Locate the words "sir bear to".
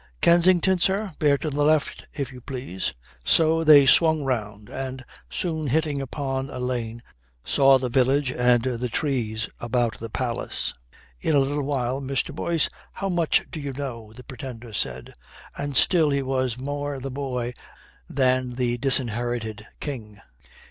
0.79-1.51